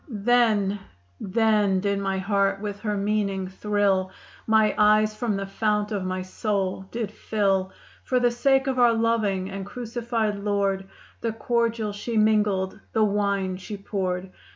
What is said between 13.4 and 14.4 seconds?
she poured.